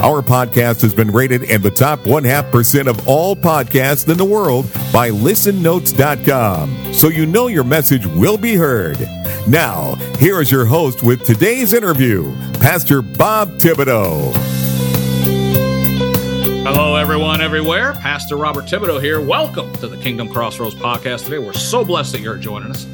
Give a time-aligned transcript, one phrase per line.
[0.00, 4.16] Our podcast has been rated in the top one half percent of all podcasts in
[4.16, 6.94] the world by listennotes.com.
[6.94, 9.00] So you know your message will be heard.
[9.48, 14.32] Now, here is your host with today's interview, Pastor Bob Thibodeau.
[16.64, 17.94] Hello, everyone, everywhere.
[17.94, 19.20] Pastor Robert Thibodeau here.
[19.20, 21.38] Welcome to the Kingdom Crossroads podcast today.
[21.38, 22.86] We're so blessed that you're joining us.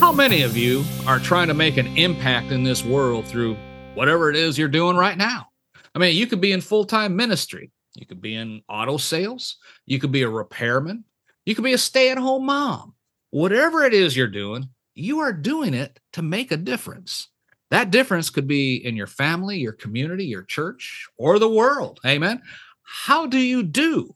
[0.00, 3.54] How many of you are trying to make an impact in this world through
[3.92, 5.51] whatever it is you're doing right now?
[5.94, 9.56] I mean, you could be in full time ministry, you could be in auto sales,
[9.86, 11.04] you could be a repairman,
[11.44, 12.94] you could be a stay at home mom.
[13.30, 17.28] Whatever it is you're doing, you are doing it to make a difference.
[17.70, 22.00] That difference could be in your family, your community, your church, or the world.
[22.04, 22.42] Amen.
[22.82, 24.14] How do you do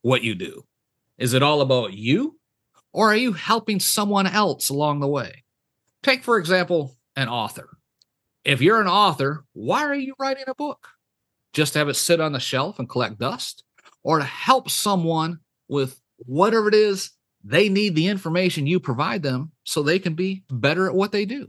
[0.00, 0.64] what you do?
[1.18, 2.38] Is it all about you,
[2.92, 5.44] or are you helping someone else along the way?
[6.02, 7.68] Take, for example, an author.
[8.44, 10.88] If you're an author, why are you writing a book?
[11.54, 13.64] Just to have it sit on the shelf and collect dust,
[14.02, 15.38] or to help someone
[15.68, 17.10] with whatever it is
[17.44, 21.26] they need the information you provide them so they can be better at what they
[21.26, 21.48] do.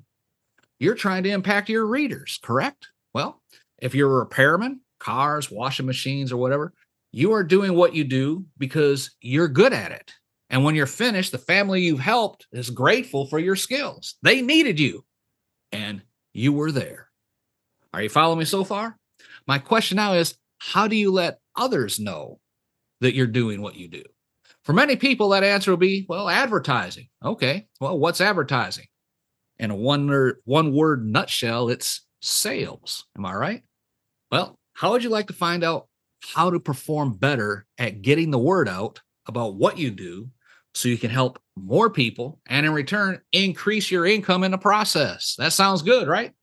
[0.77, 2.89] You're trying to impact your readers, correct?
[3.13, 3.41] Well,
[3.77, 6.73] if you're a repairman, cars, washing machines, or whatever,
[7.13, 10.11] you are doing what you do because you're good at it.
[10.49, 14.15] And when you're finished, the family you've helped is grateful for your skills.
[14.21, 15.05] They needed you,
[15.71, 16.01] and
[16.33, 17.09] you were there.
[17.93, 18.97] Are you following me so far?
[19.47, 22.39] My question now is how do you let others know
[23.01, 24.03] that you're doing what you do?
[24.63, 27.07] For many people, that answer will be, well, advertising.
[27.23, 28.85] Okay, well, what's advertising?
[29.59, 33.05] In a one word, one word nutshell, it's sales.
[33.17, 33.63] Am I right?
[34.31, 35.87] Well, how would you like to find out
[36.33, 40.29] how to perform better at getting the word out about what you do
[40.73, 45.35] so you can help more people and in return increase your income in the process?
[45.37, 46.33] That sounds good, right?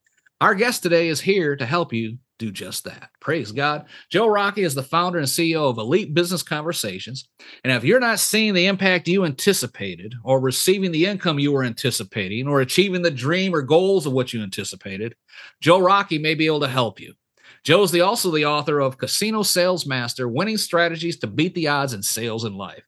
[0.40, 3.10] Our guest today is here to help you do just that.
[3.20, 3.86] Praise God.
[4.10, 7.28] Joe Rockey is the founder and CEO of Elite Business Conversations.
[7.62, 11.62] And if you're not seeing the impact you anticipated, or receiving the income you were
[11.62, 15.14] anticipating, or achieving the dream or goals of what you anticipated,
[15.60, 17.14] Joe Rockey may be able to help you.
[17.62, 21.92] Joe's the, also the author of Casino Sales Master Winning Strategies to Beat the Odds
[21.92, 22.82] in Sales and Life.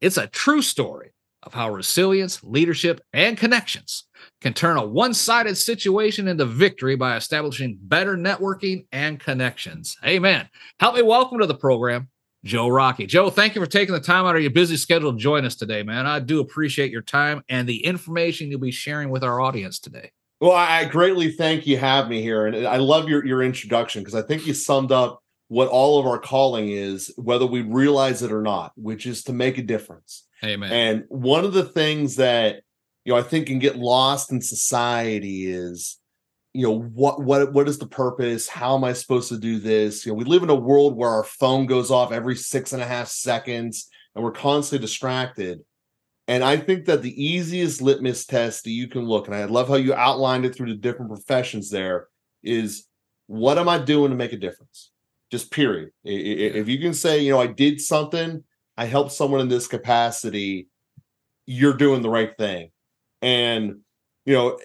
[0.00, 1.10] It's a true story
[1.42, 4.04] of how resilience, leadership, and connections
[4.40, 9.96] can turn a one sided situation into victory by establishing better networking and connections.
[10.04, 10.48] Amen.
[10.78, 12.08] Help me welcome to the program,
[12.44, 13.06] Joe Rockey.
[13.06, 15.56] Joe, thank you for taking the time out of your busy schedule to join us
[15.56, 16.06] today, man.
[16.06, 20.10] I do appreciate your time and the information you'll be sharing with our audience today.
[20.40, 22.46] Well, I greatly thank you have me here.
[22.46, 26.06] And I love your, your introduction because I think you summed up what all of
[26.06, 30.24] our calling is, whether we realize it or not, which is to make a difference.
[30.42, 30.72] Amen.
[30.72, 32.62] And one of the things that
[33.04, 35.98] you know I think can get lost in society is
[36.52, 38.48] you know what what what is the purpose?
[38.48, 40.04] How am i supposed to do this?
[40.04, 42.82] You know we live in a world where our phone goes off every six and
[42.82, 45.60] a half seconds and we're constantly distracted.
[46.28, 49.68] And i think that the easiest litmus test that you can look and i love
[49.68, 52.08] how you outlined it through the different professions there
[52.42, 52.86] is
[53.26, 54.90] what am i doing to make a difference?
[55.30, 55.90] Just period.
[56.04, 58.44] If you can say you know i did something
[58.80, 60.68] I helped someone in this capacity,
[61.44, 62.70] you're doing the right thing.
[63.22, 63.80] And,
[64.24, 64.58] you know,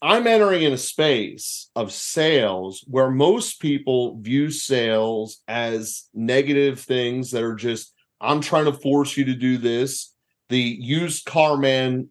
[0.00, 7.32] I'm entering in a space of sales where most people view sales as negative things
[7.32, 10.14] that are just, I'm trying to force you to do this.
[10.50, 12.08] The used car man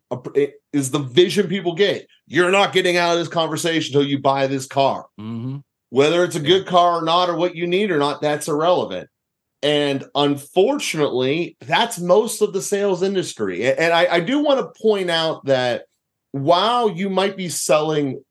[0.74, 2.08] is the vision people get.
[2.28, 5.06] You're not getting out of this conversation until you buy this car.
[5.20, 5.58] Mm-hmm.
[5.90, 9.10] Whether it's a good car or not, or what you need or not, that's irrelevant.
[9.64, 13.72] And unfortunately, that's most of the sales industry.
[13.72, 15.86] And I, I do want to point out that
[16.32, 18.24] while you might be selling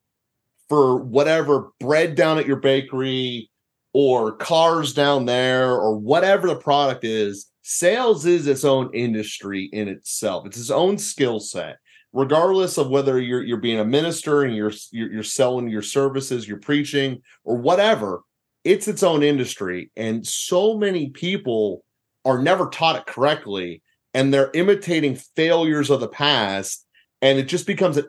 [0.69, 3.51] for whatever bread down at your bakery
[3.93, 9.89] or cars down there or whatever the product is, sales is its own industry in
[9.89, 10.47] itself.
[10.47, 11.79] It's its own skill set.
[12.13, 16.47] Regardless of whether you're you're being a minister and you're, you're you're selling your services,
[16.49, 18.21] you're preaching or whatever,
[18.67, 21.85] it's its own industry and so many people
[22.25, 23.81] are never taught it correctly
[24.13, 26.85] and they're imitating failures of the past
[27.23, 28.05] and it just becomes a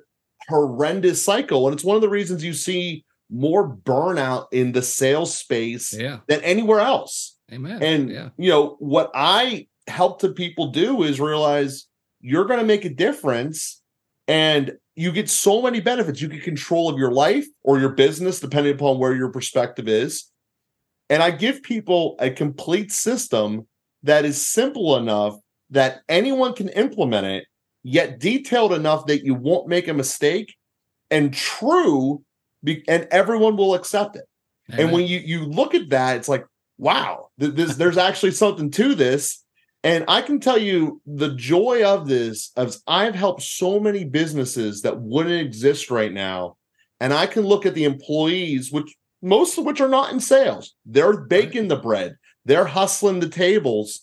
[0.50, 5.38] horrendous cycle and it's one of the reasons you see more burnout in the sales
[5.38, 6.18] space yeah.
[6.28, 8.30] than anywhere else amen and yeah.
[8.38, 11.86] you know what i help to people do is realize
[12.20, 13.82] you're going to make a difference
[14.28, 16.20] and you get so many benefits.
[16.20, 20.26] You get control of your life or your business, depending upon where your perspective is.
[21.10, 23.68] And I give people a complete system
[24.04, 25.38] that is simple enough
[25.70, 27.46] that anyone can implement it,
[27.84, 30.56] yet detailed enough that you won't make a mistake
[31.10, 32.24] and true,
[32.66, 34.26] and everyone will accept it.
[34.70, 34.86] Amen.
[34.86, 36.46] And when you you look at that, it's like,
[36.78, 39.44] wow, this, there's actually something to this.
[39.84, 44.82] And I can tell you the joy of this as I've helped so many businesses
[44.82, 46.58] that wouldn't exist right now.
[47.00, 50.76] And I can look at the employees, which most of which are not in sales.
[50.86, 54.02] They're baking the bread, they're hustling the tables,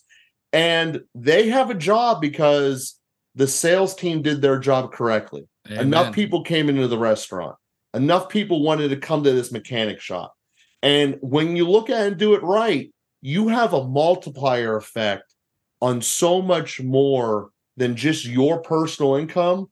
[0.53, 2.99] and they have a job because
[3.35, 5.47] the sales team did their job correctly.
[5.67, 5.87] Amen.
[5.87, 7.55] Enough people came into the restaurant.
[7.93, 10.33] Enough people wanted to come to this mechanic shop.
[10.81, 15.33] And when you look at it and do it right, you have a multiplier effect
[15.81, 19.69] on so much more than just your personal income,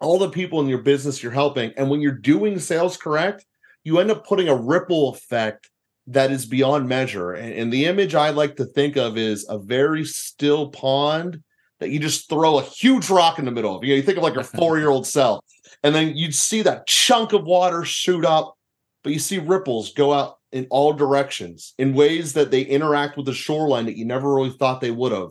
[0.00, 1.72] all the people in your business you're helping.
[1.76, 3.44] And when you're doing sales correct,
[3.84, 5.70] you end up putting a ripple effect
[6.06, 7.32] that is beyond measure.
[7.32, 11.42] And, and, the image I like to think of is a very still pond
[11.78, 13.84] that you just throw a huge rock in the middle of.
[13.84, 15.44] You know, you think of like your four year old self,
[15.82, 18.56] and then you'd see that chunk of water shoot up,
[19.02, 23.26] but you see ripples go out in all directions in ways that they interact with
[23.26, 25.30] the shoreline that you never really thought they would have.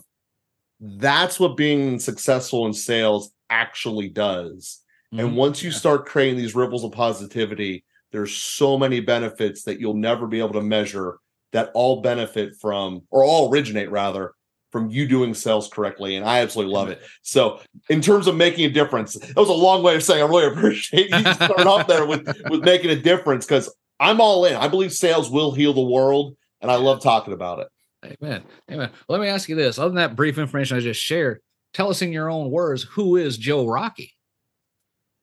[0.79, 4.79] That's what being successful in sales actually does.
[5.13, 5.19] Mm-hmm.
[5.19, 9.93] And once you start creating these ripples of positivity, there's so many benefits that you'll
[9.93, 11.19] never be able to measure
[11.51, 14.33] that all benefit from or all originate rather
[14.71, 17.01] from you doing sales correctly and i absolutely love it.
[17.21, 17.59] So
[17.89, 20.47] in terms of making a difference that was a long way of saying i really
[20.47, 24.55] appreciate you starting off there with with making a difference because i'm all in.
[24.55, 27.67] I believe sales will heal the world and i love talking about it.
[28.05, 28.43] Amen.
[28.71, 28.89] Amen.
[29.07, 29.77] Well, let me ask you this.
[29.77, 31.41] Other than that brief information i just shared
[31.73, 34.13] tell us in your own words who is joe Rockey?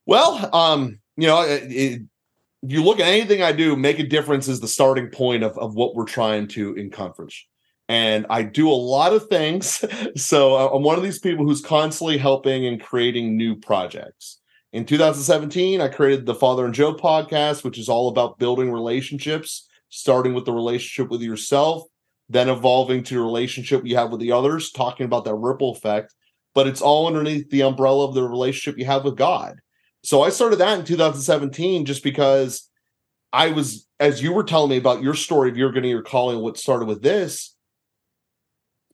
[0.07, 2.03] well um you know it, it,
[2.69, 5.75] you look at anything I do, make a difference is the starting point of, of
[5.75, 7.47] what we're trying to encompass.
[7.89, 9.85] And I do a lot of things.
[10.17, 14.41] So uh, I'm one of these people who's constantly helping and creating new projects.
[14.73, 19.69] In 2017, I created the Father and Joe podcast, which is all about building relationships,
[19.91, 21.85] starting with the relationship with yourself,
[22.29, 26.15] then evolving to the relationship you have with the others, talking about that ripple effect.
[26.55, 29.61] But it's all underneath the umbrella of the relationship you have with God.
[30.07, 32.71] So I started that in 2017 just because
[33.33, 36.39] I was, as you were telling me about your story of you're getting your calling,
[36.39, 37.57] what started with this.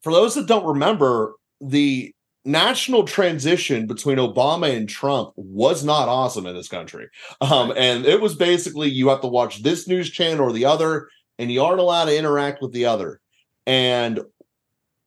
[0.02, 2.14] For those that don't remember, the
[2.46, 7.08] national transition between Obama and Trump was not awesome in this country.
[7.42, 11.10] Um, and it was basically you have to watch this news channel or the other,
[11.38, 13.20] and you aren't allowed to interact with the other.
[13.66, 14.18] And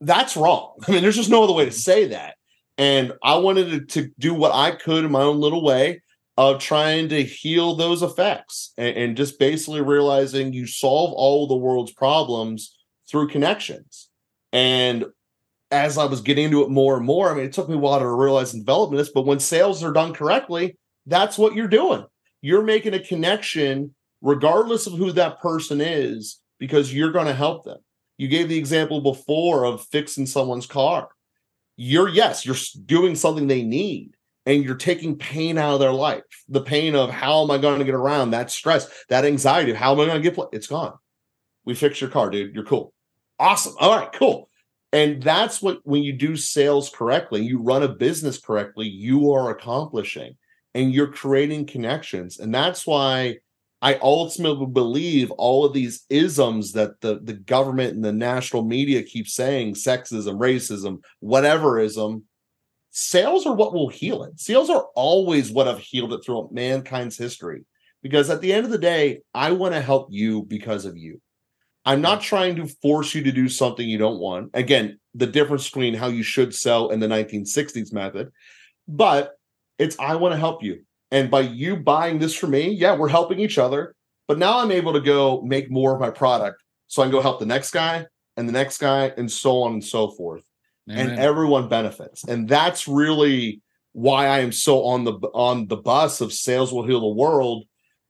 [0.02, 0.76] that's wrong.
[0.88, 2.35] I mean, there's just no other way to say that.
[2.78, 6.02] And I wanted to, to do what I could in my own little way
[6.38, 11.56] of trying to heal those effects and, and just basically realizing you solve all the
[11.56, 12.76] world's problems
[13.10, 14.10] through connections.
[14.52, 15.06] And
[15.72, 17.78] as I was getting into it more and more, I mean, it took me a
[17.80, 21.68] while to realize and develop this, but when sales are done correctly, that's what you're
[21.68, 22.06] doing.
[22.42, 27.64] You're making a connection regardless of who that person is because you're going to help
[27.64, 27.78] them.
[28.18, 31.10] You gave the example before of fixing someone's car
[31.78, 32.56] you're yes, you're
[32.86, 34.16] doing something they need
[34.46, 36.24] and you're taking pain out of their life.
[36.50, 39.94] The pain of how am I going to get around that stress, that anxiety how
[39.94, 40.94] am I going to get it's gone.
[41.66, 42.54] We fixed your car, dude.
[42.54, 42.94] You're cool.
[43.40, 43.74] Awesome.
[43.80, 44.50] All right, cool.
[44.94, 49.50] And that's what when you do sales correctly, you run a business correctly, you are
[49.50, 50.38] accomplishing
[50.74, 52.40] and you're creating connections.
[52.40, 53.40] And that's why
[53.82, 59.04] I ultimately believe all of these isms that the, the government and the national media
[59.04, 62.24] keep saying sexism, racism, whatever ism
[62.98, 64.40] sales are what will heal it.
[64.40, 67.66] Sales are always what have healed it throughout mankind's history.
[68.02, 71.20] Because at the end of the day, I want to help you because of you.
[71.84, 74.52] I'm not trying to force you to do something you don't want.
[74.54, 78.32] Again, the difference between how you should sell in the 1960s method,
[78.88, 79.34] but
[79.78, 80.85] it's I want to help you.
[81.12, 83.96] And by you buying this for me, yeah, we're helping each other.
[84.28, 86.64] But now I'm able to go make more of my product.
[86.88, 88.06] So I can go help the next guy
[88.38, 90.44] and the next guy and so on and so forth.
[90.90, 91.10] Amen.
[91.10, 92.24] And everyone benefits.
[92.24, 93.62] And that's really
[93.94, 97.66] why I am so on the on the bus of sales will heal the world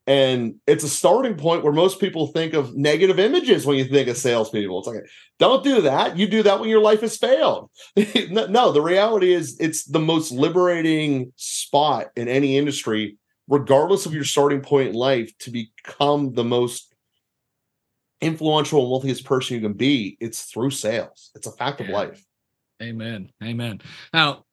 [0.07, 4.07] and it's a starting point where most people think of negative images when you think
[4.07, 4.79] of salespeople.
[4.79, 5.03] It's like,
[5.39, 6.17] don't do that.
[6.17, 7.71] You do that when your life has failed.
[8.29, 14.23] no, the reality is it's the most liberating spot in any industry, regardless of your
[14.23, 16.93] starting point in life, to become the most
[18.21, 20.17] influential and wealthiest person you can be.
[20.19, 21.31] It's through sales.
[21.33, 22.23] It's a fact of life.
[22.81, 23.31] Amen.
[23.43, 23.81] Amen.
[24.13, 24.45] Now,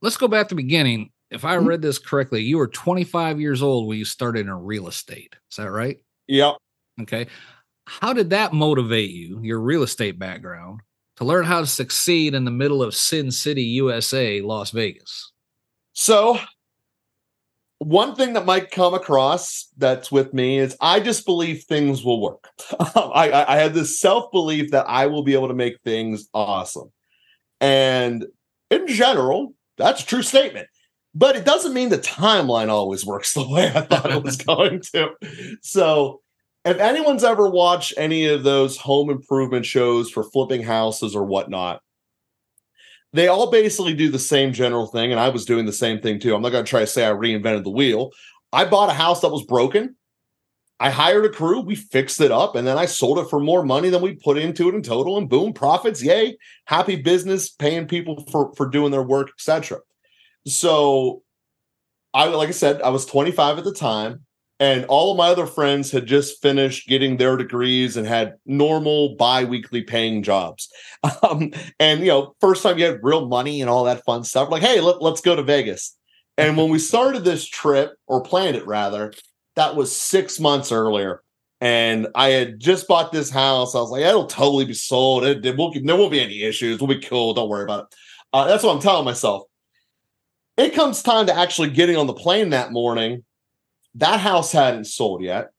[0.00, 1.10] let's go back to the beginning.
[1.32, 1.66] If I Mhm.
[1.66, 5.34] read this correctly, you were 25 years old when you started in real estate.
[5.50, 5.98] Is that right?
[6.28, 6.56] Yep.
[7.00, 7.26] Okay.
[7.86, 10.80] How did that motivate you, your real estate background,
[11.16, 15.32] to learn how to succeed in the middle of Sin City, USA, Las Vegas?
[15.94, 16.38] So,
[17.78, 22.20] one thing that might come across that's with me is I just believe things will
[22.20, 22.48] work.
[22.94, 26.28] I, I, I had this self belief that I will be able to make things
[26.32, 26.92] awesome.
[27.60, 28.26] And
[28.70, 30.68] in general, that's a true statement.
[31.14, 34.80] But it doesn't mean the timeline always works the way I thought it was going
[34.92, 35.10] to.
[35.60, 36.20] So,
[36.64, 41.82] if anyone's ever watched any of those home improvement shows for flipping houses or whatnot,
[43.12, 45.10] they all basically do the same general thing.
[45.10, 46.34] And I was doing the same thing too.
[46.34, 48.10] I'm not going to try to say I reinvented the wheel.
[48.52, 49.96] I bought a house that was broken.
[50.78, 53.64] I hired a crew, we fixed it up, and then I sold it for more
[53.64, 55.16] money than we put into it in total.
[55.16, 59.78] And boom, profits, yay, happy business, paying people for, for doing their work, etc.
[60.46, 61.22] So
[62.14, 64.24] I like I said, I was 25 at the time,
[64.60, 69.16] and all of my other friends had just finished getting their degrees and had normal
[69.16, 70.68] bi-weekly paying jobs.
[71.28, 74.50] Um, and you know, first time you had real money and all that fun stuff.
[74.50, 75.96] Like, hey, let, let's go to Vegas.
[76.38, 79.12] And when we started this trip, or planned it rather,
[79.56, 81.22] that was six months earlier.
[81.60, 83.74] And I had just bought this house.
[83.74, 85.24] I was like, it'll totally be sold.
[85.24, 86.80] It, it won't, there won't be any issues.
[86.80, 87.34] We'll be cool.
[87.34, 87.98] Don't worry about it.
[88.32, 89.44] Uh, that's what I'm telling myself.
[90.56, 93.24] It comes time to actually getting on the plane that morning.
[93.94, 95.50] That house hadn't sold yet.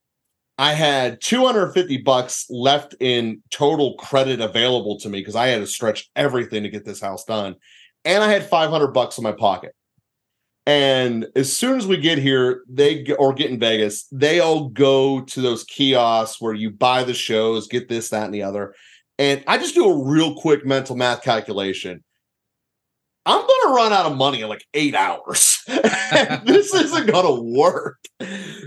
[0.58, 5.68] I had 250 bucks left in total credit available to me because I had to
[5.68, 7.56] stretch everything to get this house done.
[8.06, 9.74] And I had 500 bucks in my pocket.
[10.66, 15.22] And as soon as we get here, they or get in Vegas, they all go
[15.22, 18.74] to those kiosks where you buy the shows, get this, that, and the other.
[19.18, 22.04] And I just do a real quick mental math calculation.
[23.25, 25.62] I'm to run out of money in like eight hours.
[25.68, 27.98] this isn't to work.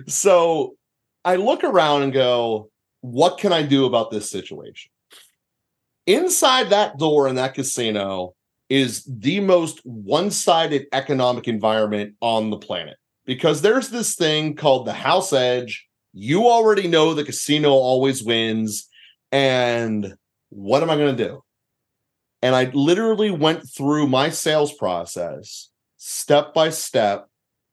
[0.06, 0.76] So
[1.25, 2.70] I look around and go,
[3.02, 4.90] what can I do about this situation?
[6.06, 8.34] Inside that door in that casino
[8.68, 14.86] is the most one sided economic environment on the planet because there's this thing called
[14.86, 15.86] the house edge.
[16.12, 18.88] You already know the casino always wins.
[19.32, 20.14] And
[20.48, 21.42] what am I going to do?
[22.42, 27.28] And I literally went through my sales process step by step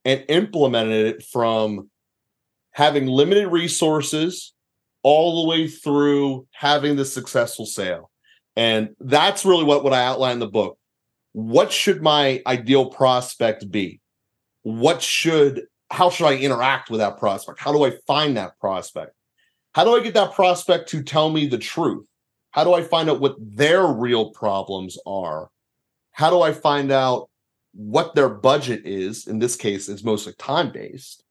[0.05, 1.89] and implemented it from
[2.71, 4.53] having limited resources
[5.03, 8.09] all the way through having the successful sale.
[8.55, 10.77] And that's really what, what I outline in the book.
[11.33, 13.99] What should my ideal prospect be?
[14.61, 17.59] What should, how should I interact with that prospect?
[17.59, 19.11] How do I find that prospect?
[19.73, 22.07] How do I get that prospect to tell me the truth?
[22.53, 25.49] How do I find out what their real problems are?
[26.11, 27.29] How do I find out
[27.73, 29.27] what their budget is?
[29.27, 31.23] In this case, it's mostly time based.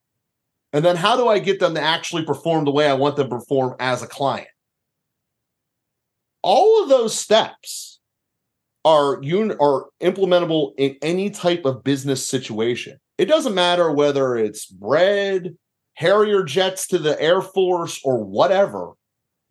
[0.73, 3.31] And then how do I get them to actually perform the way I want them
[3.31, 4.49] to perform as a client?
[6.43, 8.01] All of those steps
[8.85, 12.99] are un- are implementable in any type of business situation.
[13.17, 15.57] It doesn't matter whether it's bread,
[15.95, 18.95] Harrier jets to the Air Force, or whatever.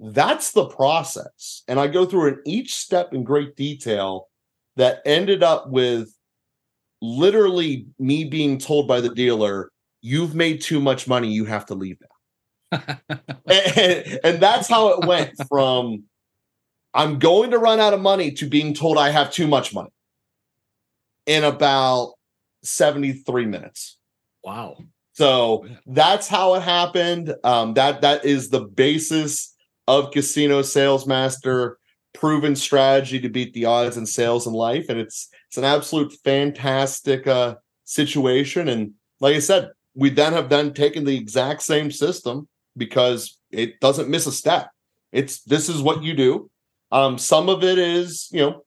[0.01, 1.62] That's the process.
[1.67, 4.29] And I go through in each step in great detail
[4.75, 6.10] that ended up with
[7.03, 11.75] literally me being told by the dealer, you've made too much money, you have to
[11.75, 12.08] leave now.
[13.48, 16.03] and, and that's how it went from
[16.93, 19.91] I'm going to run out of money to being told I have too much money
[21.25, 22.13] in about
[22.63, 23.98] 73 minutes.
[24.43, 24.77] Wow.
[25.13, 27.36] So that's how it happened.
[27.43, 29.53] Um, that that is the basis
[29.91, 31.77] of Casino Sales Master,
[32.13, 36.13] proven strategy to beat the odds in sales and life, and it's it's an absolute
[36.24, 38.69] fantastic uh, situation.
[38.69, 43.81] And like I said, we then have then taken the exact same system because it
[43.81, 44.69] doesn't miss a step.
[45.12, 46.50] It's this is what you do.
[46.93, 48.63] Um, some of it is you know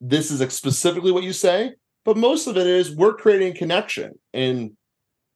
[0.00, 4.72] this is specifically what you say, but most of it is we're creating connection and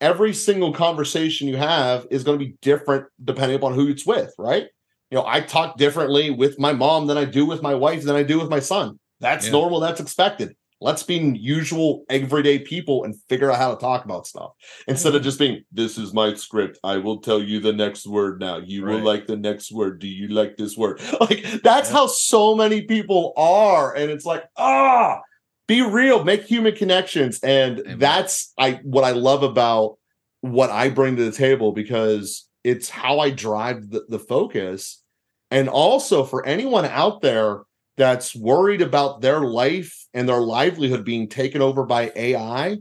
[0.01, 4.35] every single conversation you have is going to be different depending upon who it's with,
[4.37, 4.67] right?
[5.11, 8.17] You know, I talk differently with my mom than I do with my wife than
[8.17, 8.99] I do with my son.
[9.21, 9.53] That's Yeah.
[9.53, 10.57] normal, that's expected.
[10.83, 14.53] Let's be usual everyday people and figure out how to talk about stuff
[14.89, 16.79] instead of just being, this is my script.
[16.83, 18.59] I will tell you the next word now.
[18.59, 19.99] You will like the next word.
[19.99, 21.01] Do you like this word?
[21.21, 21.97] Like, that's Yeah.
[21.97, 23.95] how so many people are.
[23.95, 25.21] And it's like, ah,
[25.67, 27.41] be real, make human connections.
[27.43, 27.99] And Amen.
[27.99, 29.99] that's I what I love about
[30.41, 35.03] what I bring to the table because it's how I drive the, the focus.
[35.51, 37.63] And also for anyone out there
[37.97, 42.79] that's worried about their life and their livelihood being taken over by AI,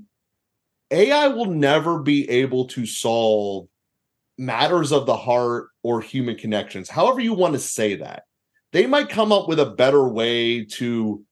[0.92, 3.68] AI will never be able to solve
[4.38, 8.24] matters of the heart or human connections, however you want to say that.
[8.72, 11.24] They might come up with a better way to,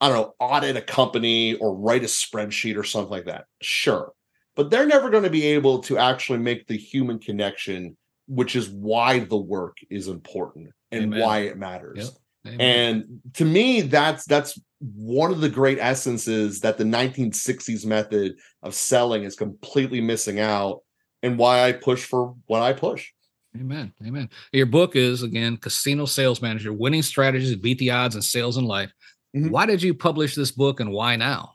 [0.00, 3.44] I don't know, audit a company or write a spreadsheet or something like that.
[3.62, 4.12] Sure.
[4.56, 7.96] But they're never going to be able to actually make the human connection,
[8.28, 11.20] which is why the work is important and Amen.
[11.20, 12.12] why it matters.
[12.44, 12.60] Yep.
[12.60, 18.74] And to me, that's that's one of the great essences that the 1960s method of
[18.74, 20.82] selling is completely missing out
[21.22, 23.10] and why I push for what I push.
[23.56, 23.94] Amen.
[24.06, 24.28] Amen.
[24.52, 28.56] Your book is again Casino Sales Manager: Winning Strategies to Beat the Odds in Sales
[28.56, 28.92] and Life.
[29.34, 29.50] Mm-hmm.
[29.50, 31.53] Why did you publish this book, and why now?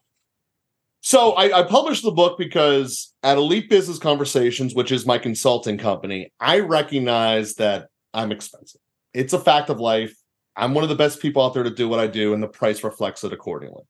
[1.02, 5.78] So I, I, published the book because at Elite Business Conversations, which is my consulting
[5.78, 8.82] company, I recognize that I'm expensive.
[9.14, 10.14] It's a fact of life.
[10.58, 12.50] I'm one of the best people out there to do what I do, and the
[12.50, 13.84] price reflects it accordingly.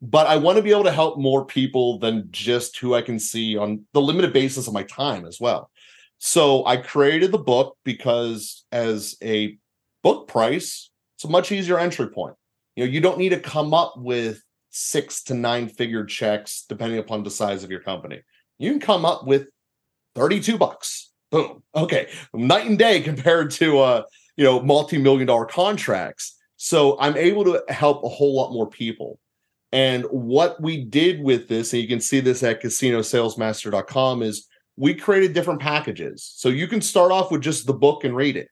[0.00, 3.18] But I want to be able to help more people than just who I can
[3.18, 5.70] see on the limited basis of my time as well.
[6.18, 9.58] So I created the book because as a
[10.02, 12.36] book price, it's a much easier entry point.
[12.76, 14.42] You know, you don't need to come up with
[14.74, 18.20] six to nine figure checks depending upon the size of your company.
[18.58, 19.46] You can come up with
[20.16, 21.12] 32 bucks.
[21.30, 21.62] Boom.
[21.74, 22.08] Okay.
[22.32, 24.02] Night and day compared to uh,
[24.36, 26.36] you know, multi-million dollar contracts.
[26.56, 29.18] So I'm able to help a whole lot more people.
[29.72, 34.94] And what we did with this, and you can see this at casinosalesmaster.com, is we
[34.94, 36.32] created different packages.
[36.36, 38.48] So you can start off with just the book and read it.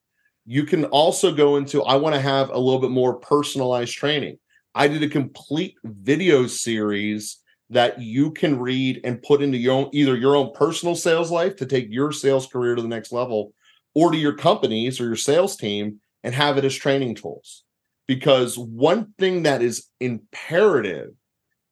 [0.46, 4.38] You can also go into, I want to have a little bit more personalized training.
[4.74, 7.38] I did a complete video series
[7.70, 11.56] that you can read and put into your own either your own personal sales life
[11.56, 13.52] to take your sales career to the next level
[13.94, 17.64] or to your companies or your sales team and have it as training tools.
[18.06, 21.10] Because one thing that is imperative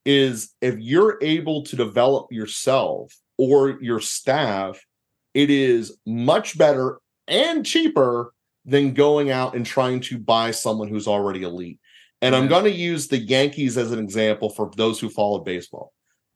[0.05, 4.79] is if you're able to develop yourself or your staff,
[5.35, 6.99] it is much better
[7.29, 8.33] and cheaper
[8.65, 11.79] than going out and trying to buy someone who's already elite.
[12.23, 12.37] And.
[12.37, 15.93] I'm going to use the Yankees as an example for those who followed baseball.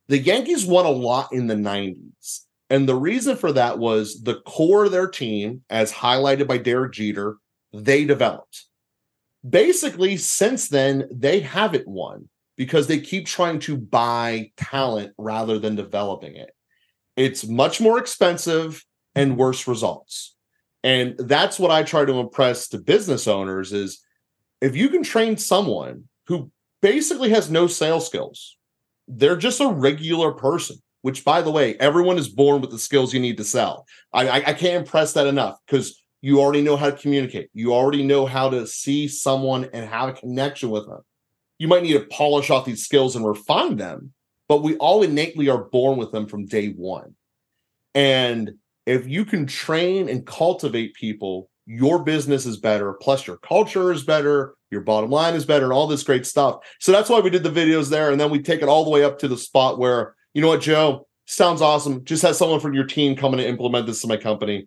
[0.09, 2.41] The Yankees won a lot in the 90s.
[2.71, 6.93] And the reason for that was the core of their team, as highlighted by Derek
[6.93, 7.37] Jeter,
[7.73, 8.65] they developed.
[9.49, 15.77] Basically, since then, they haven't won because they keep trying to buy talent rather than
[15.77, 16.51] developing it.
[17.17, 20.35] It's much more expensive and worse results.
[20.83, 24.04] And that's what I try to impress to business owners is
[24.65, 26.51] if you can train someone who
[26.81, 28.57] basically has no sales skills,
[29.07, 33.13] they're just a regular person, which by the way, everyone is born with the skills
[33.13, 33.85] you need to sell.
[34.15, 37.51] I, I, I can't impress that enough because you already know how to communicate.
[37.53, 41.03] You already know how to see someone and have a connection with them.
[41.59, 44.15] You might need to polish off these skills and refine them,
[44.49, 47.15] but we all innately are born with them from day one.
[47.95, 48.55] And
[48.87, 54.03] if you can train and cultivate people, your business is better, plus your culture is
[54.03, 56.59] better, your bottom line is better, and all this great stuff.
[56.81, 58.11] So that's why we did the videos there.
[58.11, 60.49] And then we take it all the way up to the spot where, you know
[60.49, 62.05] what, Joe, sounds awesome.
[62.05, 64.67] Just have someone from your team come in and implement this in my company.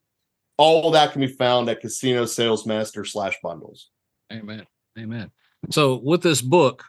[0.57, 3.89] All that can be found at Casino Salesmaster slash bundles.
[4.31, 4.65] Amen.
[4.97, 5.31] Amen.
[5.69, 6.85] So with this book,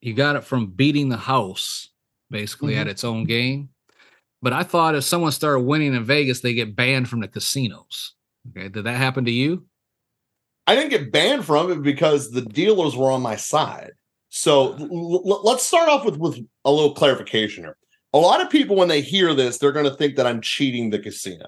[0.00, 1.88] you got it from beating the house
[2.30, 2.82] basically mm-hmm.
[2.82, 3.70] at its own game.
[4.42, 8.14] But I thought if someone started winning in Vegas, they get banned from the casinos.
[8.50, 9.66] Okay, did that happen to you?
[10.66, 13.92] I didn't get banned from it because the dealers were on my side.
[14.28, 17.76] So l- l- let's start off with with a little clarification here.
[18.12, 20.90] A lot of people, when they hear this, they're going to think that I'm cheating
[20.90, 21.46] the casino.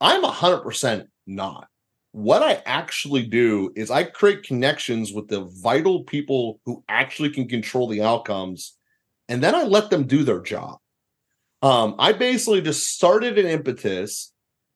[0.00, 1.68] I'm 100% not.
[2.12, 7.48] What I actually do is I create connections with the vital people who actually can
[7.48, 8.76] control the outcomes,
[9.28, 10.78] and then I let them do their job.
[11.62, 14.32] Um, I basically just started an impetus,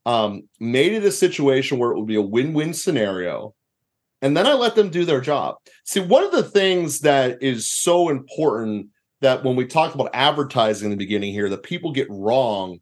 [0.07, 3.55] um, made it a situation where it would be a win win scenario,
[4.23, 5.57] and then I let them do their job.
[5.85, 8.89] See, one of the things that is so important
[9.21, 12.81] that when we talk about advertising in the beginning here, that people get wrong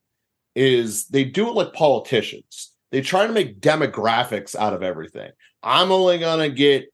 [0.55, 2.73] is they do it like politicians.
[2.91, 5.31] They try to make demographics out of everything.
[5.63, 6.93] I'm only going to get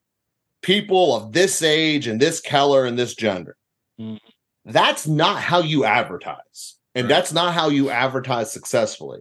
[0.62, 3.56] people of this age and this color and this gender.
[4.00, 4.16] Mm-hmm.
[4.64, 6.76] That's not how you advertise.
[6.94, 7.14] And right.
[7.14, 9.20] that's not how you advertise successfully.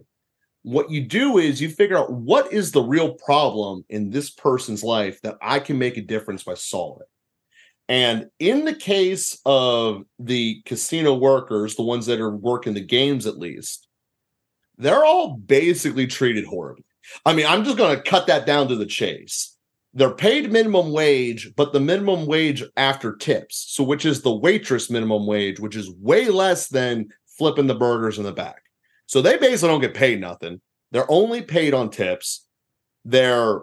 [0.64, 4.82] What you do is you figure out what is the real problem in this person's
[4.82, 7.06] life that I can make a difference by solving.
[7.88, 13.26] And in the case of the casino workers, the ones that are working the games
[13.26, 13.88] at least,
[14.78, 16.84] they're all basically treated horribly.
[17.26, 19.54] I mean, I'm just going to cut that down to the chase.
[19.94, 23.64] they're paid minimum wage, but the minimum wage after tips.
[23.68, 28.18] So, which is the waitress minimum wage, which is way less than flipping the burgers
[28.18, 28.63] in the back.
[29.06, 30.60] So, they basically don't get paid nothing.
[30.90, 32.46] They're only paid on tips.
[33.04, 33.60] Their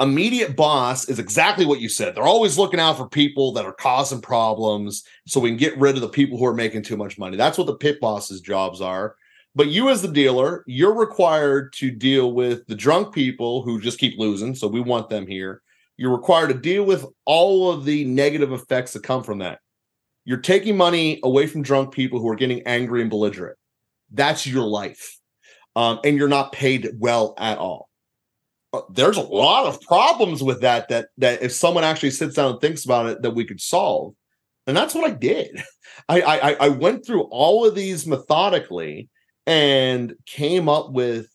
[0.00, 2.14] immediate boss is exactly what you said.
[2.14, 5.94] They're always looking out for people that are causing problems so we can get rid
[5.94, 7.36] of the people who are making too much money.
[7.36, 9.16] That's what the pit boss's jobs are.
[9.54, 13.98] But you, as the dealer, you're required to deal with the drunk people who just
[13.98, 14.54] keep losing.
[14.54, 15.62] So we want them here.
[15.96, 19.60] You're required to deal with all of the negative effects that come from that.
[20.26, 23.56] You're taking money away from drunk people who are getting angry and belligerent.
[24.12, 25.18] That's your life.
[25.74, 27.88] Um, and you're not paid well at all.
[28.72, 32.52] Uh, there's a lot of problems with that that that if someone actually sits down
[32.52, 34.12] and thinks about it that we could solve
[34.66, 35.62] and that's what i did
[36.08, 39.08] i i, I went through all of these methodically
[39.46, 41.28] and came up with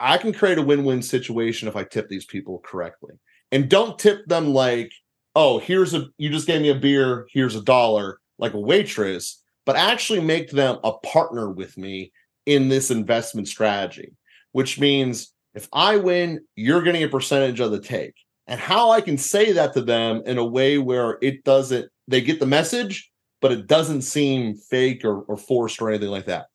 [0.00, 3.14] I can create a win-win situation if I tip these people correctly.
[3.50, 4.92] And don't tip them like,
[5.34, 9.42] "Oh, here's a you just gave me a beer, here's a dollar," like a waitress,
[9.68, 12.10] but actually make them a partner with me
[12.46, 14.14] in this investment strategy,
[14.52, 18.14] which means if I win, you're getting a percentage of the take.
[18.46, 22.22] And how I can say that to them in a way where it doesn't they
[22.22, 23.10] get the message,
[23.42, 26.46] but it doesn't seem fake or, or forced or anything like that.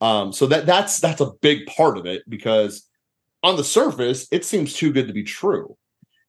[0.00, 2.88] Um, so that that's that's a big part of it because
[3.42, 5.76] on the surface it seems too good to be true.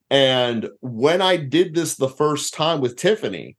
[0.09, 3.57] And when I did this the first time with Tiffany,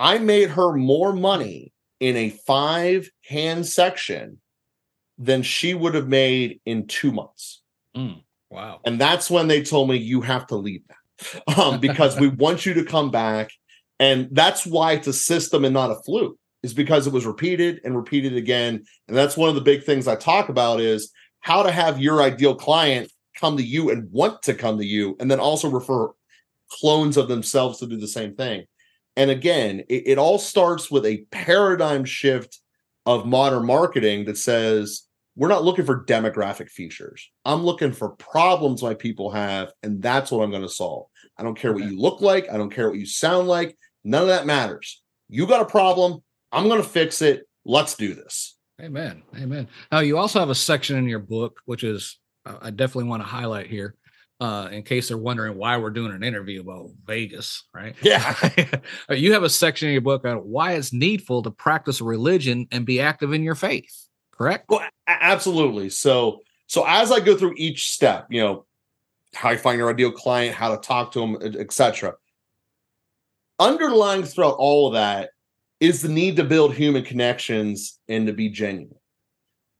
[0.00, 4.40] I made her more money in a five hand section
[5.18, 7.62] than she would have made in two months.
[7.94, 8.80] Mm, wow.
[8.86, 12.64] And that's when they told me you have to leave that um, because we want
[12.64, 13.50] you to come back.
[13.98, 17.82] And that's why it's a system and not a fluke is because it was repeated
[17.84, 18.82] and repeated again.
[19.06, 22.22] And that's one of the big things I talk about is how to have your
[22.22, 26.10] ideal client come to you and want to come to you, and then also refer
[26.70, 28.64] clones of themselves to do the same thing.
[29.20, 32.58] And again, it, it all starts with a paradigm shift
[33.04, 35.02] of modern marketing that says,
[35.36, 37.30] we're not looking for demographic features.
[37.44, 41.08] I'm looking for problems my people have, and that's what I'm going to solve.
[41.36, 42.50] I don't care what you look like.
[42.50, 43.76] I don't care what you sound like.
[44.04, 45.02] None of that matters.
[45.28, 46.22] You got a problem.
[46.50, 47.46] I'm going to fix it.
[47.66, 48.56] Let's do this.
[48.80, 49.22] Amen.
[49.38, 49.68] Amen.
[49.92, 53.22] Now, you also have a section in your book, which is, uh, I definitely want
[53.22, 53.96] to highlight here.
[54.40, 57.94] Uh, in case they're wondering why we're doing an interview about Vegas, right?
[58.00, 58.34] Yeah.
[59.10, 62.86] you have a section in your book on why it's needful to practice religion and
[62.86, 64.64] be active in your faith, correct?
[64.70, 65.90] Well, absolutely.
[65.90, 68.64] So, so as I go through each step, you know,
[69.34, 72.14] how you find your ideal client, how to talk to them, etc.
[73.58, 75.30] Underlying throughout all of that
[75.80, 78.94] is the need to build human connections and to be genuine.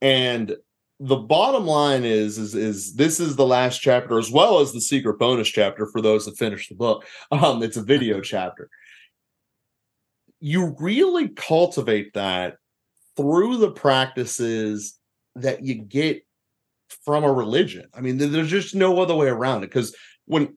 [0.00, 0.56] And
[1.00, 4.82] the bottom line is, is, is this is the last chapter as well as the
[4.82, 7.06] secret bonus chapter for those that finish the book.
[7.32, 8.68] Um, it's a video chapter.
[10.40, 12.56] You really cultivate that
[13.16, 14.98] through the practices
[15.36, 16.22] that you get
[17.04, 17.86] from a religion.
[17.94, 20.56] I mean, there's just no other way around it because when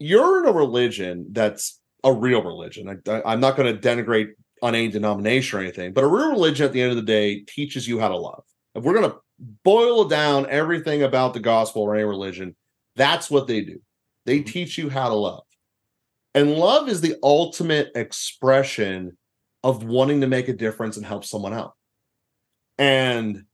[0.00, 4.30] you're in a religion that's a real religion, I, am not going to denigrate
[4.62, 7.40] on any denomination or anything, but a real religion at the end of the day
[7.40, 8.42] teaches you how to love.
[8.74, 12.56] If we're going to boil down everything about the gospel or any religion,
[12.94, 13.80] that's what they do.
[14.24, 14.50] They mm-hmm.
[14.50, 15.44] teach you how to love.
[16.34, 19.16] And love is the ultimate expression
[19.64, 21.72] of wanting to make a difference and help someone out.
[22.78, 23.44] And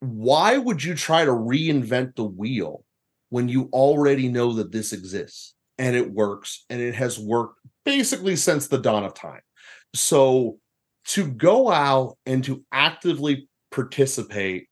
[0.00, 2.84] why would you try to reinvent the wheel
[3.30, 8.36] when you already know that this exists and it works and it has worked basically
[8.36, 9.40] since the dawn of time?
[9.94, 10.58] So
[11.06, 14.68] to go out and to actively participate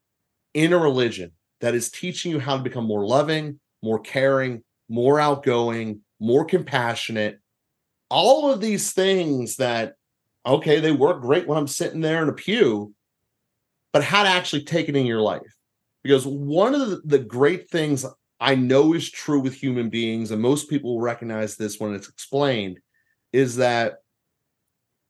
[0.55, 5.21] in a religion that is teaching you how to become more loving, more caring, more
[5.21, 7.41] outgoing, more compassionate,
[8.09, 9.95] all of these things that,
[10.47, 12.95] okay, they work great when I'm sitting there in a pew,
[13.93, 15.43] but how to actually take it in your life.
[16.03, 18.05] Because one of the, great things
[18.39, 22.79] I know is true with human beings, and most people recognize this when it's explained,
[23.33, 23.95] is that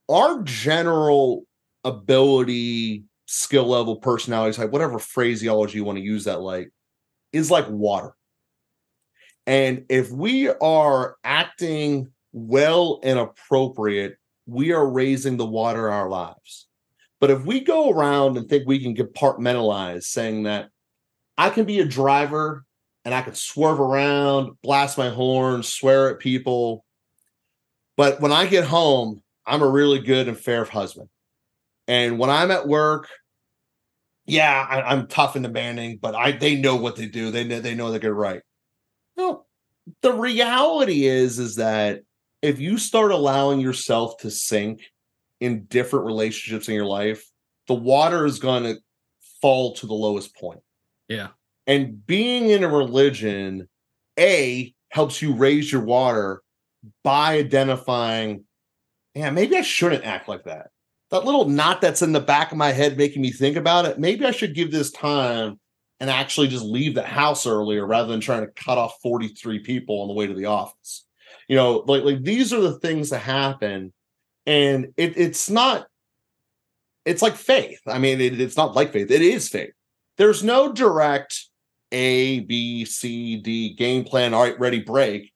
[0.09, 1.45] our general
[1.83, 3.03] ability,
[3.35, 6.71] skill level, personality type, whatever phraseology you want to use that like,
[7.33, 8.15] is like water.
[9.45, 16.09] And if we are acting well and appropriate, we are raising the water in our
[16.09, 16.67] lives.
[17.19, 20.69] But if we go around and think we can compartmentalize, saying that
[21.37, 22.63] I can be a driver
[23.03, 26.85] and I can swerve around, blast my horn, swear at people,
[27.97, 31.09] but when I get home, I'm a really good and fair husband.
[31.87, 33.09] And when I'm at work,
[34.25, 37.31] yeah, I, am tough and demanding, but I they know what they do.
[37.31, 38.41] They know they know they get right.
[39.17, 39.45] No,
[40.01, 42.01] the reality is is that
[42.41, 44.81] if you start allowing yourself to sink
[45.39, 47.23] in different relationships in your life,
[47.67, 48.77] the water is going to
[49.41, 50.61] fall to the lowest point.
[51.07, 51.29] Yeah.
[51.67, 53.67] And being in a religion,
[54.19, 56.41] A, helps you raise your water
[57.03, 58.45] by identifying,
[59.13, 60.67] yeah, maybe I shouldn't act like that.
[61.11, 63.99] That little knot that's in the back of my head making me think about it,
[63.99, 65.59] maybe I should give this time
[65.99, 70.01] and actually just leave the house earlier rather than trying to cut off 43 people
[70.01, 71.05] on the way to the office.
[71.47, 73.93] You know, like, like these are the things that happen.
[74.45, 75.87] And it, it's not,
[77.05, 77.79] it's like faith.
[77.87, 79.71] I mean, it, it's not like faith, it is faith.
[80.17, 81.49] There's no direct
[81.91, 84.33] A, B, C, D game plan.
[84.33, 85.31] All right, ready, break.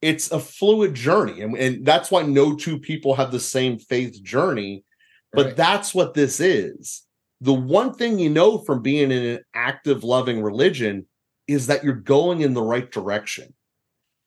[0.00, 1.40] It's a fluid journey.
[1.40, 4.84] And, and that's why no two people have the same faith journey.
[5.32, 5.56] But right.
[5.56, 7.02] that's what this is
[7.40, 11.06] the one thing you know from being in an active, loving religion
[11.46, 13.54] is that you're going in the right direction.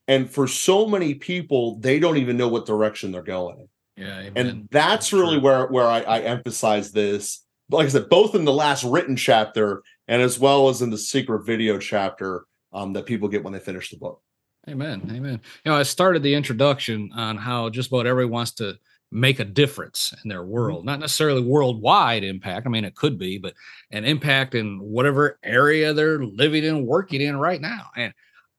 [0.08, 3.68] And for so many people, they don't even know what direction they're going in.
[3.98, 4.34] Yeah, amen.
[4.36, 5.44] and that's, that's really true.
[5.44, 7.46] where where I, I emphasize this.
[7.70, 10.98] Like I said, both in the last written chapter and as well as in the
[10.98, 14.22] secret video chapter um, that people get when they finish the book.
[14.68, 15.02] Amen.
[15.14, 15.42] Amen.
[15.66, 18.78] You know, I started the introduction on how just about everyone wants to
[19.12, 20.52] make a difference in their mm-hmm.
[20.52, 20.86] world.
[20.86, 23.54] Not necessarily worldwide impact i mean it could be but
[23.92, 27.90] an impact in whatever area they're living in working in right now.
[27.96, 28.14] And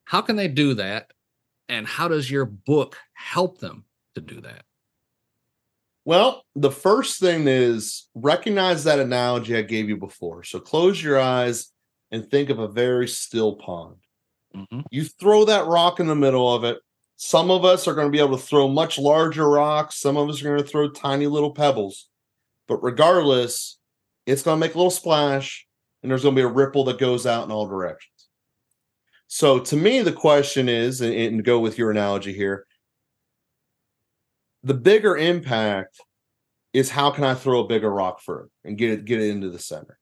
[0.05, 1.13] how can they do that?
[1.69, 3.85] And how does your book help them
[4.15, 4.65] to do that?
[6.05, 10.45] Well the first thing is recognize that analogy i gave you before.
[10.45, 11.69] So close your eyes
[12.11, 13.97] and think of a very still pond.
[14.55, 14.81] Mm-hmm.
[14.91, 16.77] you throw that rock in the middle of it
[17.25, 20.01] some of us are going to be able to throw much larger rocks.
[20.01, 22.09] Some of us are going to throw tiny little pebbles.
[22.67, 23.79] But regardless,
[24.27, 25.65] it's going to make a little splash
[26.03, 28.27] and there's going to be a ripple that goes out in all directions.
[29.29, 32.67] So to me, the question is, and, and go with your analogy here,
[34.65, 36.01] the bigger impact
[36.73, 39.49] is how can I throw a bigger rock further and get it get it into
[39.49, 39.97] the center.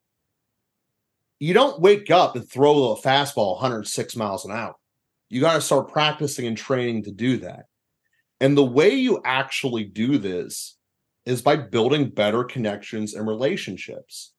[1.38, 4.74] You don't wake up and throw a fastball 106 miles an hour.
[5.30, 7.66] You got to start practicing and training to do that.
[8.40, 10.76] And the way you actually do this
[11.24, 14.32] is by building better connections and relationships.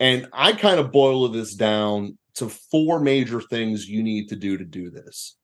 [0.00, 4.58] And I kind of boil this down to four major things you need to do
[4.58, 5.36] to do this.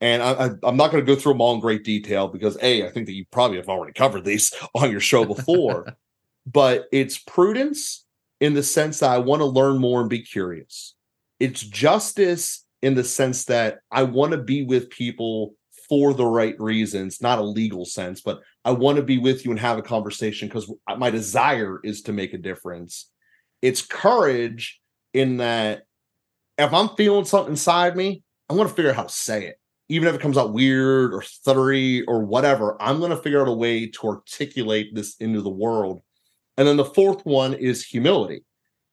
[0.00, 2.86] And I, am not going to go through them all in great detail because A,
[2.86, 5.94] I think that you probably have already covered these on your show before.
[6.46, 8.04] but it's prudence
[8.40, 10.94] in the sense that I want to learn more and be curious.
[11.40, 15.54] It's justice in the sense that I want to be with people
[15.88, 19.50] for the right reasons, not a legal sense, but I want to be with you
[19.52, 23.10] and have a conversation because my desire is to make a difference.
[23.62, 24.82] It's courage
[25.14, 25.84] in that
[26.58, 29.56] if I'm feeling something inside me, I want to figure out how to say it.
[29.88, 33.48] Even if it comes out weird or stuttery or whatever, I'm going to figure out
[33.48, 36.02] a way to articulate this into the world.
[36.58, 38.44] And then the fourth one is humility.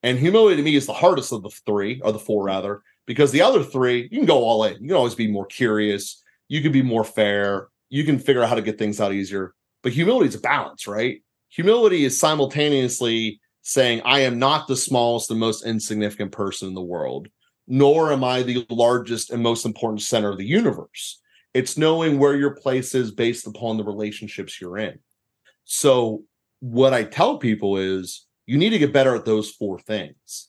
[0.02, 3.32] And humility to me is the hardest of the three, or the four rather, because
[3.32, 4.74] the other three, you can go all in.
[4.74, 6.22] You can always be more curious.
[6.48, 7.68] You can be more fair.
[7.88, 9.54] You can figure out how to get things out easier.
[9.82, 11.22] But humility is a balance, right?
[11.50, 16.82] Humility is simultaneously saying, I am not the smallest and most insignificant person in the
[16.82, 17.28] world,
[17.66, 21.20] nor am I the largest and most important center of the universe.
[21.54, 24.98] It's knowing where your place is based upon the relationships you're in.
[25.64, 26.24] So,
[26.60, 30.48] what I tell people is you need to get better at those four things.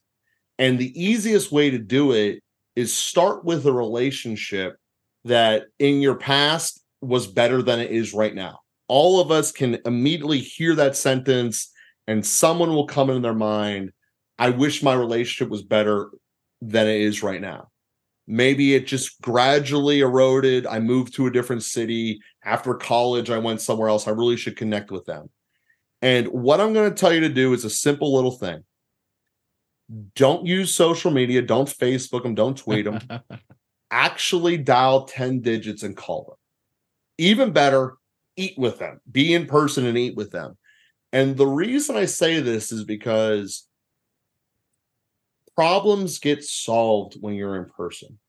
[0.59, 2.41] And the easiest way to do it
[2.75, 4.75] is start with a relationship
[5.25, 8.59] that in your past was better than it is right now.
[8.87, 11.71] All of us can immediately hear that sentence,
[12.07, 13.91] and someone will come in their mind.
[14.37, 16.09] I wish my relationship was better
[16.61, 17.69] than it is right now.
[18.27, 20.65] Maybe it just gradually eroded.
[20.65, 22.21] I moved to a different city.
[22.43, 24.07] After college, I went somewhere else.
[24.07, 25.29] I really should connect with them.
[26.01, 28.63] And what I'm going to tell you to do is a simple little thing
[30.15, 31.41] don't use social media.
[31.41, 32.35] Don't Facebook them.
[32.35, 32.99] Don't tweet them.
[33.91, 36.35] Actually, dial 10 digits and call them.
[37.17, 37.97] Even better,
[38.35, 38.99] eat with them.
[39.11, 40.57] Be in person and eat with them.
[41.11, 43.67] And the reason I say this is because
[45.55, 48.19] problems get solved when you're in person.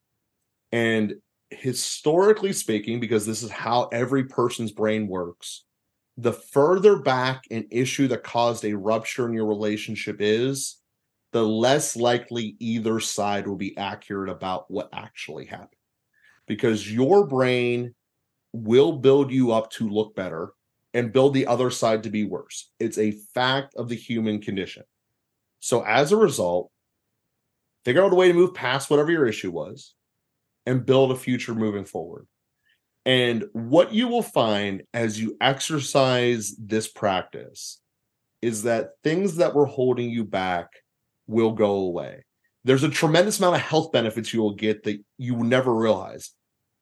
[0.71, 1.15] And
[1.51, 5.65] historically speaking, because this is how every person's brain works,
[6.17, 10.77] the further back an issue that caused a rupture in your relationship is,
[11.35, 15.71] the less likely either side will be accurate about what actually happened.
[16.47, 17.93] Because your brain
[18.53, 20.53] will build you up to look better
[20.95, 22.71] and build the other side to be worse.
[22.79, 24.85] It's a fact of the human condition.
[25.59, 26.71] So, as a result,
[27.85, 29.95] figure out a way to move past whatever your issue was.
[30.67, 32.27] and build a future moving forward.
[33.05, 37.83] And what you will find as you exercise this practice
[38.41, 40.71] is that things that were holding you back
[41.27, 42.25] will go away.
[42.65, 46.31] There's a tremendous amount of health benefits you will get that you will never realize.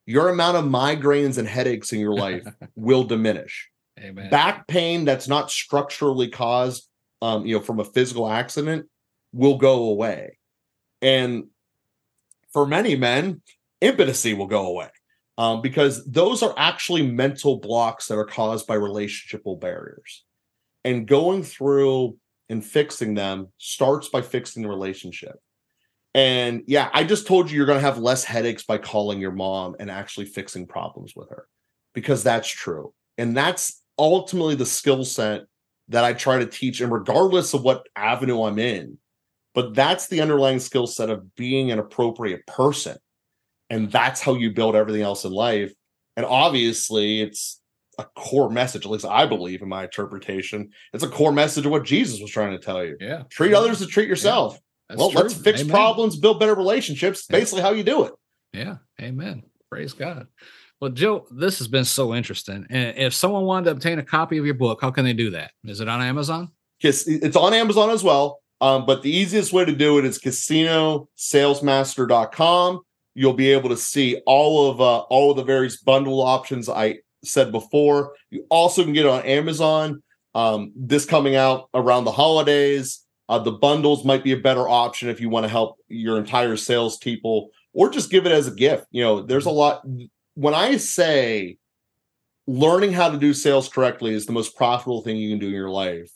[0.06, 2.44] Your amount of migraines and headaches in your life
[2.76, 3.68] will diminish.
[3.98, 4.30] Amen.
[4.30, 6.88] Back pain that's not structurally caused,
[7.20, 8.86] um, you know, from a physical accident
[9.32, 10.38] will go away.
[11.00, 11.44] And
[12.52, 13.42] for many men,
[13.80, 14.88] impotency will go away
[15.38, 20.24] um, because those are actually mental blocks that are caused by relationshipal barriers.
[20.84, 22.16] And going through
[22.52, 25.36] and fixing them starts by fixing the relationship.
[26.14, 29.32] And yeah, I just told you you're going to have less headaches by calling your
[29.32, 31.48] mom and actually fixing problems with her
[31.94, 32.92] because that's true.
[33.16, 35.44] And that's ultimately the skill set
[35.88, 36.82] that I try to teach.
[36.82, 38.98] And regardless of what avenue I'm in,
[39.54, 42.98] but that's the underlying skill set of being an appropriate person.
[43.70, 45.72] And that's how you build everything else in life.
[46.18, 47.61] And obviously, it's
[47.98, 50.70] a core message, at least I believe in my interpretation.
[50.92, 52.96] It's a core message of what Jesus was trying to tell you.
[53.00, 53.22] Yeah.
[53.30, 54.58] Treat others to treat yourself.
[54.88, 55.22] That's well, true.
[55.22, 55.72] let's fix Amen.
[55.72, 57.26] problems, build better relationships.
[57.28, 57.38] Yeah.
[57.38, 58.12] Basically, how you do it.
[58.52, 58.76] Yeah.
[59.00, 59.42] Amen.
[59.70, 60.26] Praise God.
[60.80, 62.66] Well, Joe, this has been so interesting.
[62.68, 65.30] And if someone wanted to obtain a copy of your book, how can they do
[65.30, 65.52] that?
[65.64, 66.50] Is it on Amazon?
[66.80, 68.40] Yes, it's on Amazon as well.
[68.60, 72.80] Um, but the easiest way to do it is casinosalesmaster.com.
[73.14, 76.98] You'll be able to see all of uh, all of the various bundle options I
[77.24, 78.14] said before.
[78.30, 80.02] You also can get it on Amazon.
[80.34, 83.04] Um, this coming out around the holidays.
[83.28, 86.56] Uh, the bundles might be a better option if you want to help your entire
[86.56, 88.86] sales people or just give it as a gift.
[88.90, 89.82] You know, there's a lot.
[90.34, 91.58] When I say
[92.46, 95.52] learning how to do sales correctly is the most profitable thing you can do in
[95.52, 96.10] your life,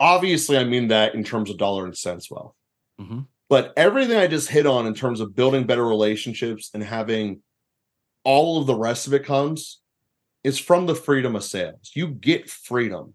[0.00, 2.54] obviously, I mean that in terms of dollar and cents wealth.
[3.00, 3.26] Mhm.
[3.48, 7.42] But everything I just hit on in terms of building better relationships and having
[8.24, 9.80] all of the rest of it comes
[10.48, 11.90] is from the freedom of sales.
[11.92, 13.14] You get freedom.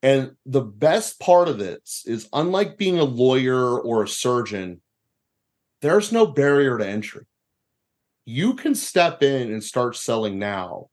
[0.00, 4.80] And the best part of this is unlike being a lawyer or a surgeon,
[5.80, 7.26] there's no barrier to entry.
[8.24, 10.86] You can step in and start selling now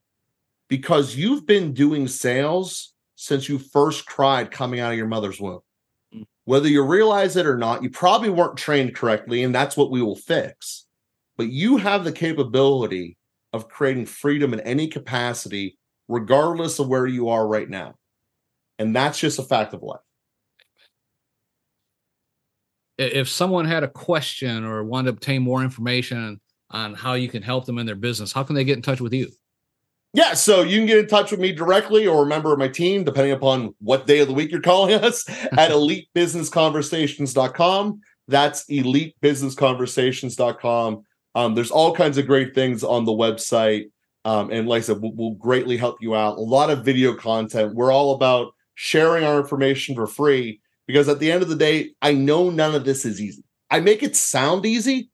[0.69, 5.59] because you've been doing sales since you first cried coming out of your mother's womb.
[6.15, 6.25] Mm.
[6.45, 10.01] Whether you realize it or not, you probably weren't trained correctly, and that's what we
[10.01, 10.87] will fix.
[11.37, 13.18] But you have the capability
[13.53, 17.95] of creating freedom in any capacity, regardless of where you are right now.
[18.77, 19.99] And that's just a fact of life.
[22.97, 27.41] If someone had a question or wanted to obtain more information on how you can
[27.41, 29.29] help them in their business, how can they get in touch with you?
[30.13, 32.67] Yeah, so you can get in touch with me directly or a member of my
[32.67, 38.01] team, depending upon what day of the week you're calling us, at elitebusinessconversations.com.
[38.27, 41.03] That's elitebusinessconversations.com.
[41.35, 43.91] Um, there's all kinds of great things on the website.
[44.25, 46.37] Um, and like I said, we'll, we'll greatly help you out.
[46.37, 47.75] A lot of video content.
[47.75, 51.91] We're all about sharing our information for free because at the end of the day,
[52.01, 53.43] I know none of this is easy.
[53.69, 55.09] I make it sound easy.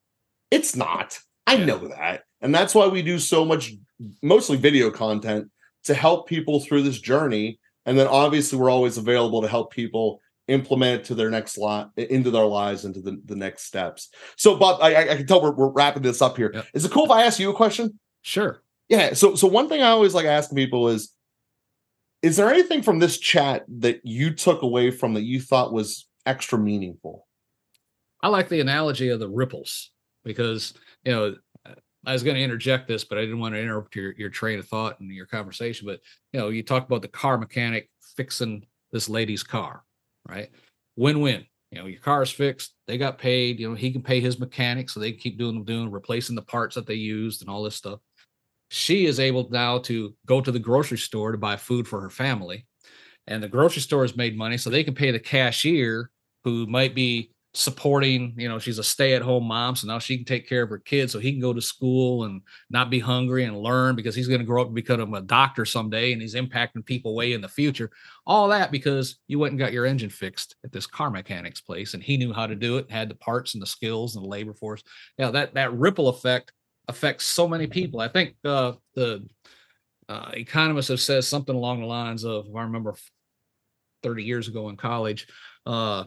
[0.52, 1.20] It's not.
[1.46, 1.66] I Yeah.
[1.66, 2.24] know that.
[2.42, 3.74] And that's why we do so much
[4.22, 5.50] mostly video content
[5.84, 7.60] to help people through this journey.
[7.86, 11.92] And then obviously we're always available to help people implement it to their next lot
[11.98, 14.10] into their lives into the, the next steps.
[14.38, 16.50] So Bob, I, I- can tell we're, we're wrapping this up here.
[16.74, 16.92] Is Yep.
[16.92, 18.00] it cool if I ask you a question?
[18.22, 18.62] Sure.
[18.90, 19.14] Yeah.
[19.14, 21.12] So so one thing I always like asking people is
[22.22, 26.08] is there anything from this chat that you took away from that you thought was
[26.26, 27.28] extra meaningful?
[28.22, 29.92] I like the analogy of the ripples
[30.24, 31.36] because you know
[32.08, 34.60] I was going to interject this, but I didn't want to interrupt your your train
[34.60, 35.88] of thought and your conversation.
[35.88, 36.02] But
[36.34, 39.84] you know, you talk about the car mechanic fixing this lady's car,
[40.28, 40.50] right?
[40.96, 41.46] Win win.
[41.72, 42.74] You know, your car's fixed.
[42.88, 43.60] They got paid.
[43.60, 46.42] You know, he can pay his mechanic, so they can keep doing doing replacing the
[46.42, 48.00] parts that they used and all this stuff.
[48.70, 52.10] She is able now to go to the grocery store to buy food for her
[52.10, 52.66] family,
[53.28, 56.10] and the grocery store has made money, so they can pay the cashier
[56.44, 60.48] who might be supporting you know she's a stay-at-home mom so now she can take
[60.48, 63.58] care of her kids so he can go to school and not be hungry and
[63.58, 66.86] learn because he's going to grow up and become a doctor someday and he's impacting
[66.86, 67.90] people way in the future.
[68.28, 71.94] All that because you went and got your engine fixed at this car mechanic's place
[71.94, 74.30] and he knew how to do it had the parts and the skills and the
[74.30, 74.84] labor force.
[75.18, 76.52] Yeah that that ripple effect
[76.88, 78.02] affects so many people.
[78.02, 79.26] I think uh the
[80.08, 82.96] uh, economists have said something along the lines of i remember
[84.04, 85.26] 30 years ago in college
[85.66, 86.04] uh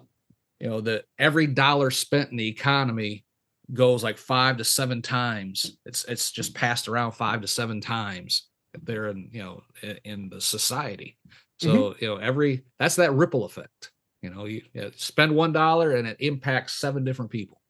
[0.61, 3.25] you know that every dollar spent in the economy
[3.73, 8.49] goes like five to seven times it's it's just passed around five to seven times
[8.83, 11.19] there in you know in, in the society
[11.61, 12.05] so mm-hmm.
[12.05, 13.91] you know every that's that ripple effect
[14.23, 17.61] you know you, you spend one dollar and it impacts seven different people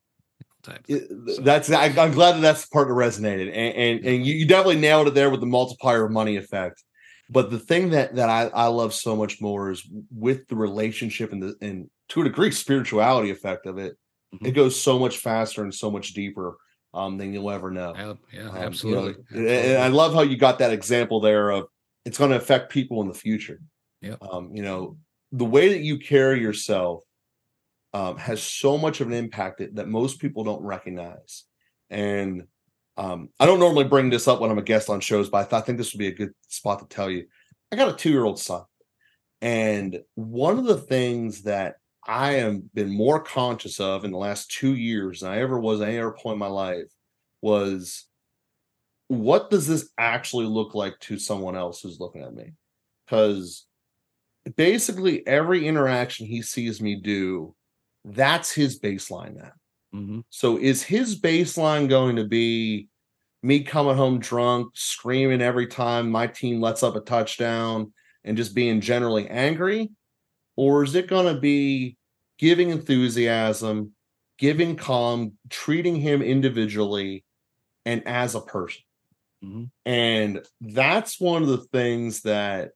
[0.63, 0.85] type.
[0.87, 1.43] So.
[1.43, 4.47] That's I, am glad that that's the part that resonated, and and, and you, you
[4.47, 6.83] definitely nailed it there with the multiplier of money effect.
[7.31, 11.33] But the thing that that I, I love so much more is with the relationship
[11.33, 13.97] and the and to a degree spirituality effect of it.
[14.35, 14.47] Mm-hmm.
[14.47, 16.57] It goes so much faster and so much deeper
[16.95, 17.95] um, than you'll ever know.
[17.97, 19.11] Yeah, yeah um, absolutely.
[19.31, 19.75] You know, absolutely.
[19.75, 21.67] And I love how you got that example there of
[22.05, 23.61] it's going to affect people in the future.
[24.01, 24.17] Yeah.
[24.21, 24.97] Um, you know,
[25.33, 27.05] the way that you carry yourself
[27.93, 31.45] um, has so much of an impact that, that most people don't recognize.
[31.91, 32.45] And
[32.97, 35.45] um, I don't normally bring this up when I'm a guest on shows, but I,
[35.45, 37.27] thought, I think this would be a good spot to tell you.
[37.71, 38.63] I got a two year old son.
[39.41, 41.77] And one of the things that
[42.09, 45.83] I have been more conscious of in the last two years than I ever was
[45.83, 46.91] at any other point in my life
[47.43, 48.07] was
[49.09, 52.55] what does this actually look like to someone else who's looking at me?
[53.05, 53.67] Because
[54.57, 57.55] basically every interaction he sees me do,
[58.07, 59.53] that's his baseline now.
[59.95, 60.21] Mm-hmm.
[60.31, 62.89] So is his baseline going to be
[63.43, 67.93] me coming home drunk, screaming every time my team lets up a touchdown
[68.25, 69.91] and just being generally angry?
[70.57, 71.98] Or is it going to be
[72.39, 73.93] giving enthusiasm,
[74.39, 77.25] giving calm, treating him individually
[77.85, 78.83] and as a person?
[79.45, 79.65] Mm-hmm.
[79.87, 82.71] And that's one of the things that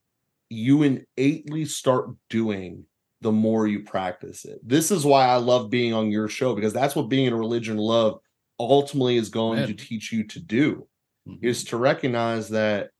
[0.48, 2.84] you innately start doing
[3.20, 4.58] the more you practice it.
[4.62, 7.36] This is why I love being on your show because that's what being in a
[7.36, 8.18] religion love
[8.58, 9.68] ultimately is going Man.
[9.68, 10.86] to teach you to do
[11.26, 11.44] mm-hmm.
[11.44, 12.90] is to recognize that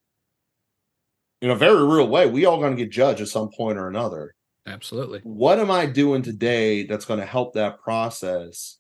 [1.41, 3.89] in a very real way, we all going to get judged at some point or
[3.89, 4.35] another.
[4.67, 5.21] Absolutely.
[5.25, 8.79] What am I doing today that's going to help that process?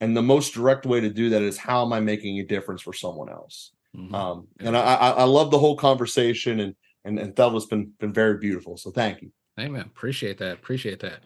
[0.00, 2.82] And the most direct way to do that is how am I making a difference
[2.82, 3.72] for someone else?
[3.96, 4.14] Mm-hmm.
[4.14, 6.74] Um, and I, I, love the whole conversation and
[7.04, 8.76] and and Thelma's been been very beautiful.
[8.76, 9.32] So thank you.
[9.58, 9.82] Amen.
[9.82, 10.54] Appreciate that.
[10.54, 11.20] Appreciate that.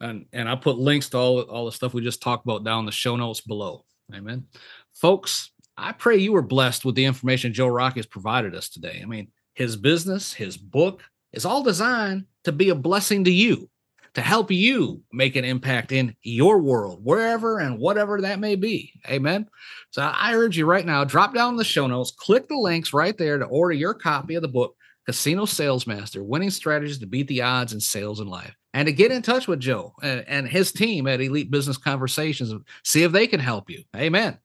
[0.00, 2.84] And and I put links to all all the stuff we just talked about down
[2.84, 3.84] the show notes below.
[4.12, 4.46] Amen.
[4.92, 9.00] Folks, I pray you were blessed with the information Joe Rock has provided us today.
[9.02, 13.68] I mean, his business, his book is all designed to be a blessing to you,
[14.14, 18.92] to help you make an impact in your world, wherever and whatever that may be.
[19.08, 19.48] Amen.
[19.90, 23.16] So I urge you right now, drop down the show notes, click the links right
[23.16, 24.74] there to order your copy of the book,
[25.06, 28.54] Casino Salesmaster Winning Strategies to Beat the Odds in Sales and Life.
[28.72, 32.54] And to get in touch with Joe and his team at Elite Business Conversations,
[32.84, 33.82] see if they can help you.
[33.96, 34.38] Amen.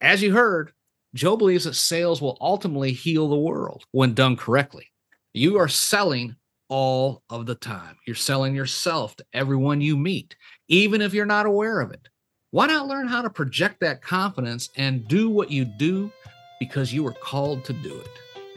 [0.00, 0.72] As you heard,
[1.14, 4.86] Joe believes that sales will ultimately heal the world when done correctly.
[5.36, 6.34] You are selling
[6.70, 7.98] all of the time.
[8.06, 10.34] You're selling yourself to everyone you meet,
[10.68, 12.08] even if you're not aware of it.
[12.52, 16.10] Why not learn how to project that confidence and do what you do
[16.58, 18.08] because you were called to do it?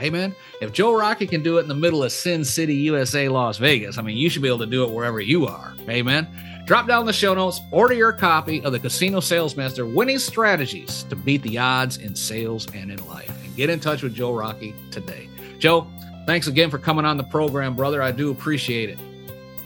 [0.02, 0.34] Amen.
[0.62, 3.98] If Joe Rockey can do it in the middle of Sin City, USA, Las Vegas,
[3.98, 5.74] I mean, you should be able to do it wherever you are.
[5.90, 6.30] Amen.
[6.66, 11.18] Drop down the show notes, order your copy of the Casino Salesmaster Winning Strategies to
[11.18, 13.38] Beat the Odds in Sales and in Life.
[13.44, 15.28] And get in touch with Joe Rockey today.
[15.60, 15.86] Joe,
[16.30, 18.04] thanks again for coming on the program, brother.
[18.04, 19.00] I do appreciate it.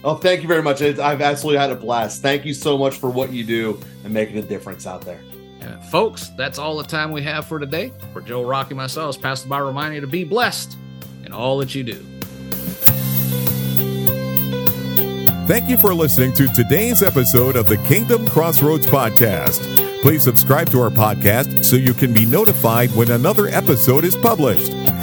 [0.01, 0.81] Oh, thank you very much.
[0.81, 2.21] I've absolutely had a blast.
[2.21, 5.19] Thank you so much for what you do and making a difference out there.
[5.61, 7.91] Uh, folks, that's all the time we have for today.
[8.13, 10.77] For Joe Rockey myself, Pastor Bob reminding you to be blessed
[11.25, 12.05] in all that you do.
[15.45, 19.83] Thank you for listening to today's episode of the Kingdom Crossroads Podcast.
[20.01, 24.71] Please subscribe to our podcast so you can be notified when another episode is published.